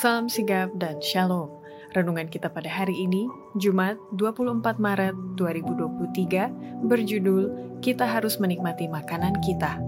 Salam 0.00 0.26
sigap 0.26 0.74
dan 0.78 0.98
shalom. 0.98 1.46
Renungan 1.94 2.26
kita 2.26 2.50
pada 2.50 2.66
hari 2.66 2.94
ini, 2.94 3.26
Jumat 3.58 3.98
24 4.18 4.78
Maret 4.78 5.14
2023, 5.34 6.86
berjudul 6.86 7.42
Kita 7.78 8.02
Harus 8.02 8.38
Menikmati 8.38 8.86
Makanan 8.86 9.38
Kita. 9.42 9.78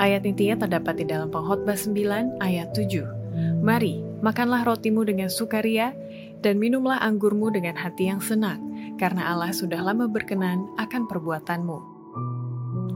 Ayat 0.00 0.24
intinya 0.24 0.64
terdapat 0.64 1.00
di 1.00 1.04
dalam 1.04 1.28
pengkhotbah 1.28 1.76
9 1.76 2.40
ayat 2.40 2.72
7. 2.76 3.60
Mari, 3.60 4.00
makanlah 4.24 4.64
rotimu 4.64 5.04
dengan 5.04 5.28
sukaria, 5.28 5.92
dan 6.40 6.56
minumlah 6.56 6.98
anggurmu 7.00 7.52
dengan 7.52 7.76
hati 7.76 8.08
yang 8.08 8.24
senang, 8.24 8.60
karena 8.96 9.36
Allah 9.36 9.52
sudah 9.52 9.84
lama 9.84 10.08
berkenan 10.08 10.64
akan 10.80 11.06
perbuatanmu. 11.06 11.91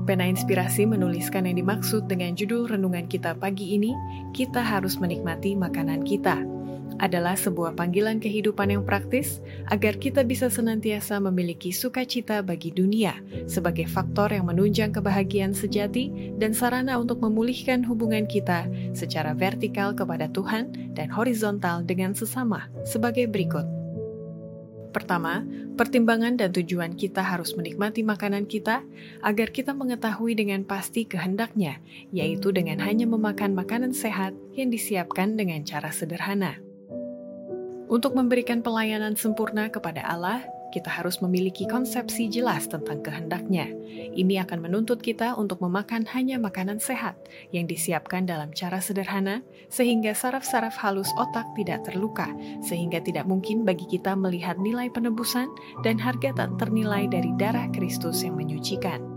Pena 0.06 0.22
Inspirasi 0.22 0.86
menuliskan 0.86 1.50
yang 1.50 1.58
dimaksud 1.58 2.06
dengan 2.06 2.38
judul 2.38 2.70
renungan 2.70 3.10
kita 3.10 3.34
pagi 3.34 3.74
ini, 3.74 3.90
kita 4.30 4.62
harus 4.62 5.02
menikmati 5.02 5.58
makanan 5.58 6.06
kita. 6.06 6.46
Adalah 7.02 7.34
sebuah 7.34 7.74
panggilan 7.74 8.22
kehidupan 8.22 8.72
yang 8.72 8.86
praktis 8.86 9.44
agar 9.68 9.98
kita 9.98 10.22
bisa 10.22 10.48
senantiasa 10.48 11.18
memiliki 11.18 11.74
sukacita 11.74 12.40
bagi 12.40 12.72
dunia 12.72 13.20
sebagai 13.44 13.84
faktor 13.84 14.32
yang 14.32 14.48
menunjang 14.48 14.96
kebahagiaan 14.96 15.52
sejati 15.52 16.32
dan 16.40 16.56
sarana 16.56 16.96
untuk 16.96 17.20
memulihkan 17.20 17.84
hubungan 17.84 18.24
kita 18.24 18.64
secara 18.96 19.36
vertikal 19.36 19.92
kepada 19.92 20.30
Tuhan 20.32 20.96
dan 20.96 21.12
horizontal 21.12 21.84
dengan 21.84 22.16
sesama 22.16 22.70
sebagai 22.88 23.28
berikut. 23.28 23.75
Pertama, 24.96 25.44
pertimbangan 25.76 26.40
dan 26.40 26.56
tujuan 26.56 26.96
kita 26.96 27.20
harus 27.20 27.52
menikmati 27.52 28.00
makanan 28.00 28.48
kita 28.48 28.80
agar 29.20 29.52
kita 29.52 29.76
mengetahui 29.76 30.32
dengan 30.32 30.64
pasti 30.64 31.04
kehendaknya, 31.04 31.84
yaitu 32.16 32.48
dengan 32.48 32.80
hanya 32.80 33.04
memakan 33.04 33.52
makanan 33.52 33.92
sehat 33.92 34.32
yang 34.56 34.72
disiapkan 34.72 35.36
dengan 35.36 35.60
cara 35.68 35.92
sederhana. 35.92 36.56
Untuk 37.92 38.16
memberikan 38.16 38.64
pelayanan 38.64 39.20
sempurna 39.20 39.68
kepada 39.68 40.00
Allah, 40.00 40.48
kita 40.76 40.92
harus 40.92 41.24
memiliki 41.24 41.64
konsepsi 41.64 42.28
jelas 42.28 42.68
tentang 42.68 43.00
kehendaknya. 43.00 43.72
Ini 44.12 44.44
akan 44.44 44.68
menuntut 44.68 45.00
kita 45.00 45.32
untuk 45.40 45.64
memakan 45.64 46.04
hanya 46.12 46.36
makanan 46.36 46.76
sehat 46.76 47.16
yang 47.48 47.64
disiapkan 47.64 48.28
dalam 48.28 48.52
cara 48.52 48.76
sederhana, 48.84 49.40
sehingga 49.72 50.12
saraf-saraf 50.12 50.76
halus 50.76 51.08
otak 51.16 51.48
tidak 51.56 51.88
terluka, 51.88 52.28
sehingga 52.60 53.00
tidak 53.00 53.24
mungkin 53.24 53.64
bagi 53.64 53.88
kita 53.88 54.12
melihat 54.12 54.60
nilai 54.60 54.92
penebusan 54.92 55.48
dan 55.80 55.96
harga 55.96 56.36
tak 56.36 56.60
ternilai 56.60 57.08
dari 57.08 57.32
darah 57.40 57.72
Kristus 57.72 58.20
yang 58.20 58.36
menyucikan. 58.36 59.15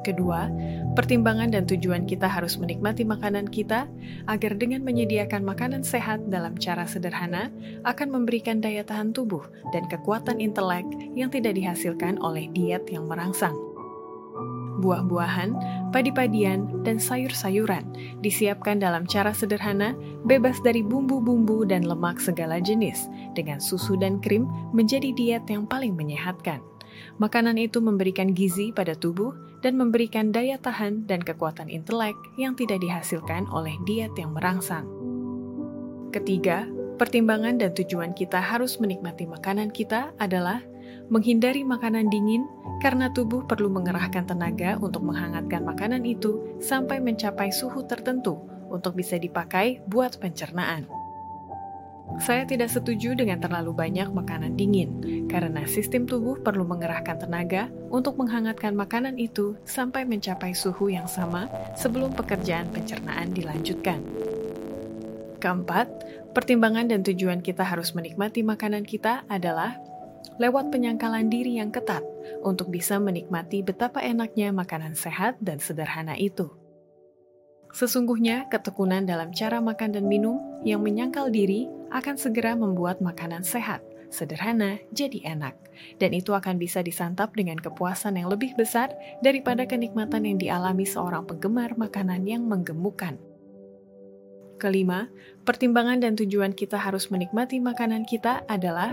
Kedua, 0.00 0.48
pertimbangan 0.96 1.52
dan 1.52 1.68
tujuan 1.68 2.08
kita 2.08 2.24
harus 2.24 2.56
menikmati 2.56 3.04
makanan 3.04 3.52
kita 3.52 3.84
agar 4.32 4.56
dengan 4.56 4.80
menyediakan 4.80 5.44
makanan 5.44 5.84
sehat 5.84 6.24
dalam 6.32 6.56
cara 6.56 6.88
sederhana 6.88 7.52
akan 7.84 8.08
memberikan 8.08 8.64
daya 8.64 8.80
tahan 8.80 9.12
tubuh 9.12 9.44
dan 9.76 9.84
kekuatan 9.92 10.40
intelek 10.40 10.88
yang 11.12 11.28
tidak 11.28 11.52
dihasilkan 11.52 12.16
oleh 12.24 12.48
diet 12.56 12.88
yang 12.88 13.04
merangsang. 13.04 13.52
Buah-buahan, 14.80 15.52
padi-padian, 15.92 16.80
dan 16.80 16.96
sayur-sayuran 16.96 17.84
disiapkan 18.24 18.80
dalam 18.80 19.04
cara 19.04 19.36
sederhana, 19.36 19.92
bebas 20.24 20.56
dari 20.64 20.80
bumbu-bumbu 20.80 21.68
dan 21.68 21.84
lemak 21.84 22.16
segala 22.16 22.56
jenis, 22.56 23.12
dengan 23.36 23.60
susu 23.60 24.00
dan 24.00 24.16
krim 24.24 24.48
menjadi 24.72 25.12
diet 25.12 25.44
yang 25.52 25.68
paling 25.68 25.92
menyehatkan. 25.92 26.64
Makanan 27.18 27.60
itu 27.60 27.78
memberikan 27.84 28.32
gizi 28.32 28.72
pada 28.72 28.96
tubuh 28.96 29.36
dan 29.60 29.76
memberikan 29.76 30.32
daya 30.32 30.56
tahan 30.56 31.04
dan 31.04 31.20
kekuatan 31.20 31.68
intelek 31.68 32.16
yang 32.40 32.56
tidak 32.56 32.80
dihasilkan 32.80 33.44
oleh 33.52 33.76
diet 33.84 34.12
yang 34.16 34.32
merangsang. 34.32 34.88
Ketiga, 36.10 36.66
pertimbangan 36.98 37.60
dan 37.60 37.70
tujuan 37.76 38.12
kita 38.16 38.40
harus 38.42 38.80
menikmati 38.82 39.28
makanan 39.28 39.70
kita 39.70 40.10
adalah 40.18 40.60
menghindari 41.10 41.62
makanan 41.62 42.10
dingin 42.10 42.46
karena 42.80 43.12
tubuh 43.12 43.44
perlu 43.44 43.68
mengerahkan 43.68 44.26
tenaga 44.26 44.78
untuk 44.80 45.04
menghangatkan 45.06 45.62
makanan 45.62 46.02
itu 46.06 46.58
sampai 46.58 46.98
mencapai 46.98 47.52
suhu 47.52 47.84
tertentu 47.84 48.40
untuk 48.70 48.96
bisa 48.96 49.18
dipakai 49.18 49.82
buat 49.86 50.16
pencernaan. 50.22 50.99
Saya 52.20 52.44
tidak 52.44 52.68
setuju 52.68 53.16
dengan 53.16 53.40
terlalu 53.40 53.72
banyak 53.72 54.12
makanan 54.12 54.52
dingin, 54.52 55.24
karena 55.24 55.64
sistem 55.64 56.04
tubuh 56.04 56.36
perlu 56.44 56.68
mengerahkan 56.68 57.16
tenaga 57.16 57.72
untuk 57.88 58.20
menghangatkan 58.20 58.76
makanan 58.76 59.16
itu 59.16 59.56
sampai 59.64 60.04
mencapai 60.04 60.52
suhu 60.52 60.92
yang 60.92 61.08
sama 61.08 61.48
sebelum 61.80 62.12
pekerjaan 62.12 62.68
pencernaan 62.68 63.32
dilanjutkan. 63.32 64.04
Keempat, 65.40 65.88
pertimbangan 66.36 66.92
dan 66.92 67.00
tujuan 67.00 67.40
kita 67.40 67.64
harus 67.64 67.96
menikmati 67.96 68.44
makanan 68.44 68.84
kita 68.84 69.24
adalah 69.24 69.80
lewat 70.36 70.68
penyangkalan 70.68 71.32
diri 71.32 71.56
yang 71.56 71.72
ketat 71.72 72.04
untuk 72.44 72.68
bisa 72.68 73.00
menikmati 73.00 73.64
betapa 73.64 74.04
enaknya 74.04 74.52
makanan 74.52 74.92
sehat 74.92 75.40
dan 75.40 75.56
sederhana 75.56 76.20
itu. 76.20 76.52
Sesungguhnya, 77.72 78.44
ketekunan 78.52 79.08
dalam 79.08 79.32
cara 79.32 79.64
makan 79.64 79.96
dan 79.96 80.04
minum 80.04 80.36
yang 80.68 80.84
menyangkal 80.84 81.32
diri 81.32 81.79
akan 81.90 82.16
segera 82.16 82.54
membuat 82.54 83.02
makanan 83.02 83.42
sehat, 83.42 83.82
sederhana, 84.10 84.78
jadi 84.94 85.34
enak. 85.36 85.54
Dan 85.96 86.12
itu 86.12 86.34
akan 86.34 86.58
bisa 86.58 86.84
disantap 86.84 87.32
dengan 87.34 87.56
kepuasan 87.56 88.18
yang 88.18 88.28
lebih 88.28 88.54
besar 88.58 88.92
daripada 89.22 89.64
kenikmatan 89.64 90.26
yang 90.26 90.38
dialami 90.38 90.84
seorang 90.84 91.24
penggemar 91.24 91.74
makanan 91.78 92.26
yang 92.26 92.46
menggemukkan. 92.46 93.16
Kelima, 94.60 95.08
pertimbangan 95.48 96.04
dan 96.04 96.20
tujuan 96.20 96.52
kita 96.52 96.76
harus 96.76 97.08
menikmati 97.08 97.64
makanan 97.64 98.04
kita 98.04 98.44
adalah 98.44 98.92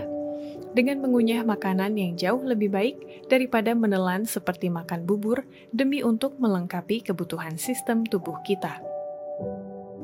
dengan 0.72 1.04
mengunyah 1.04 1.44
makanan 1.44 1.92
yang 2.00 2.16
jauh 2.16 2.40
lebih 2.40 2.72
baik 2.72 2.96
daripada 3.28 3.76
menelan 3.76 4.24
seperti 4.24 4.72
makan 4.72 5.04
bubur 5.04 5.44
demi 5.68 6.00
untuk 6.00 6.40
melengkapi 6.40 7.04
kebutuhan 7.04 7.60
sistem 7.60 8.08
tubuh 8.08 8.40
kita. 8.48 8.87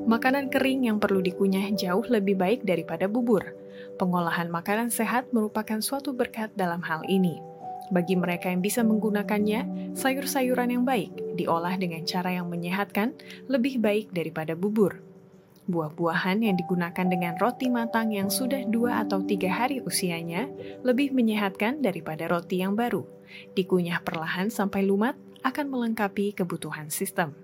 Makanan 0.05 0.53
kering 0.53 0.85
yang 0.85 1.01
perlu 1.01 1.25
dikunyah 1.25 1.73
jauh 1.73 2.05
lebih 2.05 2.37
baik 2.37 2.61
daripada 2.61 3.09
bubur. 3.09 3.57
Pengolahan 3.97 4.53
makanan 4.53 4.93
sehat 4.93 5.33
merupakan 5.33 5.81
suatu 5.81 6.13
berkat 6.13 6.53
dalam 6.53 6.85
hal 6.85 7.01
ini. 7.09 7.41
Bagi 7.89 8.13
mereka 8.13 8.53
yang 8.53 8.61
bisa 8.61 8.85
menggunakannya, 8.85 9.93
sayur-sayuran 9.97 10.77
yang 10.77 10.85
baik 10.85 11.09
diolah 11.41 11.77
dengan 11.81 12.05
cara 12.05 12.37
yang 12.37 12.53
menyehatkan 12.53 13.17
lebih 13.49 13.81
baik 13.81 14.13
daripada 14.13 14.53
bubur. 14.53 15.01
Buah-buahan 15.65 16.45
yang 16.45 16.61
digunakan 16.61 17.09
dengan 17.09 17.41
roti 17.41 17.73
matang 17.73 18.13
yang 18.13 18.29
sudah 18.29 18.61
dua 18.69 19.09
atau 19.09 19.25
tiga 19.25 19.49
hari 19.49 19.81
usianya 19.81 20.53
lebih 20.85 21.17
menyehatkan 21.17 21.81
daripada 21.81 22.29
roti 22.29 22.61
yang 22.61 22.77
baru. 22.77 23.09
Dikunyah 23.57 24.05
perlahan 24.05 24.53
sampai 24.53 24.85
lumat 24.85 25.17
akan 25.41 25.73
melengkapi 25.73 26.37
kebutuhan 26.37 26.93
sistem. 26.93 27.44